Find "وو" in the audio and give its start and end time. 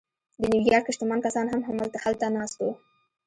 2.59-2.71